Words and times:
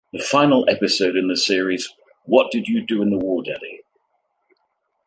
The 0.13 0.17
final 0.23 0.67
episode 0.67 1.15
in 1.15 1.27
the 1.27 1.37
series, 1.37 1.87
'What 2.25 2.49
Did 2.49 2.67
You 2.67 2.81
Do 2.87 3.03
in 3.03 3.11
the 3.11 3.19
War, 3.19 3.43
Daddy? 3.43 3.83